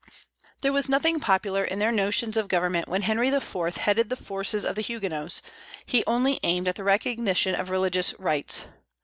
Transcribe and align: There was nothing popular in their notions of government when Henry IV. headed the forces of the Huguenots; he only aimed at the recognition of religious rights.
There 0.61 0.73
was 0.73 0.89
nothing 0.89 1.19
popular 1.19 1.63
in 1.63 1.77
their 1.77 1.91
notions 1.91 2.35
of 2.35 2.47
government 2.47 2.89
when 2.89 3.03
Henry 3.03 3.27
IV. 3.27 3.77
headed 3.77 4.09
the 4.09 4.15
forces 4.15 4.65
of 4.65 4.75
the 4.75 4.81
Huguenots; 4.81 5.43
he 5.85 6.03
only 6.07 6.39
aimed 6.41 6.67
at 6.67 6.73
the 6.73 6.83
recognition 6.83 7.53
of 7.53 7.69
religious 7.69 8.11
rights. 8.17 8.65